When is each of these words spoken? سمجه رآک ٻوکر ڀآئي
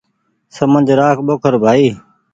سمجه 0.57 0.93
رآک 0.99 1.17
ٻوکر 1.25 1.53
ڀآئي 1.63 1.87